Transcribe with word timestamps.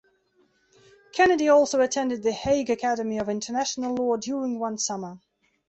Kennedy 1.13 1.47
also 1.49 1.79
attended 1.79 2.23
the 2.23 2.31
Hague 2.31 2.71
Academy 2.71 3.19
of 3.19 3.29
International 3.29 3.93
Law 3.93 4.17
during 4.17 4.57
one 4.57 4.79
summer. 4.79 5.19